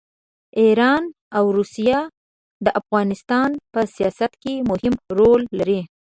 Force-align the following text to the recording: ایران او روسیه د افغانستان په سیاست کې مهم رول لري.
ایران 0.61 1.03
او 1.37 1.45
روسیه 1.57 1.99
د 2.65 2.67
افغانستان 2.79 3.49
په 3.73 3.79
سیاست 3.95 4.31
کې 4.41 4.53
مهم 4.69 4.93
رول 5.19 5.41
لري. 5.57 5.81